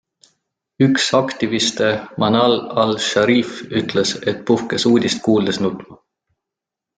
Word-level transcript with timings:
Üks 0.85 1.03
aktiviste, 1.17 1.89
Manal 2.23 2.55
al-Sharif, 2.85 3.53
ütles, 3.83 4.15
et 4.33 4.41
puhkes 4.49 4.89
uudist 4.93 5.23
kuuldes 5.29 5.63
nutma. 5.67 6.01